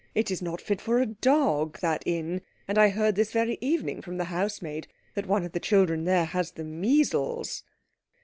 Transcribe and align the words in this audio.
"It 0.15 0.31
is 0.31 0.41
not 0.41 0.61
fit 0.61 0.81
for 0.81 0.97
a 0.99 1.05
dog, 1.05 1.79
that 1.81 2.01
inn, 2.07 2.41
and 2.67 2.79
I 2.79 2.89
heard 2.89 3.13
this 3.13 3.31
very 3.31 3.59
evening 3.61 4.01
from 4.01 4.17
the 4.17 4.23
housemaid 4.33 4.87
that 5.13 5.27
one 5.27 5.45
of 5.45 5.51
the 5.51 5.59
children 5.59 6.05
there 6.05 6.25
has 6.25 6.53
the 6.53 6.63
measles." 6.63 7.61